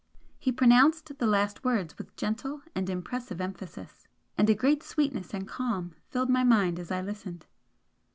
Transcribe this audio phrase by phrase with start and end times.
[0.39, 5.47] '"He pronounced the last words with gentle and impressive emphasis, and a great sweetness and
[5.47, 7.45] calm filled my mind as I listened.